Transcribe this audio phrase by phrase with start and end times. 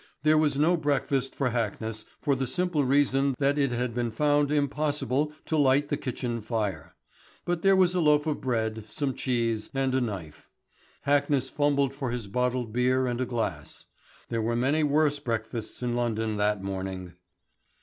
[0.23, 4.51] There was no breakfast for Hackness for the simple reason that it had been found
[4.51, 6.95] impossible to light the kitchen fire.
[7.45, 10.49] But there was a loaf of bread, some cheese, and a knife.
[11.05, 13.85] Hackness fumbled for his bottled beer and a glass.
[14.29, 17.13] There were many worse breakfasts in London that morning.